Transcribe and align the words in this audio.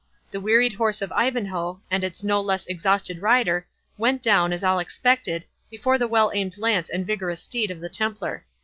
The 0.31 0.39
wearied 0.39 0.73
horse 0.73 0.99
of 1.03 1.11
Ivanhoe, 1.11 1.79
and 1.91 2.03
its 2.03 2.23
no 2.23 2.41
less 2.41 2.65
exhausted 2.65 3.21
rider, 3.21 3.67
went 3.99 4.23
down, 4.23 4.51
as 4.51 4.63
all 4.63 4.79
had 4.79 4.85
expected, 4.85 5.45
before 5.69 5.99
the 5.99 6.07
well 6.07 6.31
aimed 6.33 6.57
lance 6.57 6.89
and 6.89 7.05
vigorous 7.05 7.43
steed 7.43 7.69
of 7.69 7.79
the 7.81 7.87
Templar. 7.89 8.47